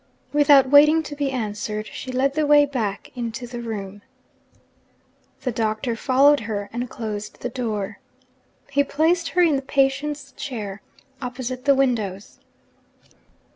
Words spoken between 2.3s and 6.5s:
the way back into the room. The Doctor followed